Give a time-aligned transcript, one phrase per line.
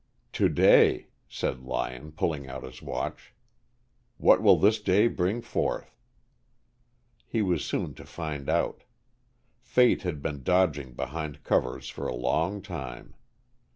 [0.33, 3.35] "To day," said Lyon, pulling out his watch.
[4.17, 5.95] "What will this day bring forth?"
[7.27, 8.83] He was soon to find out.
[9.59, 13.13] Fate had been dodging behind covers for a long time.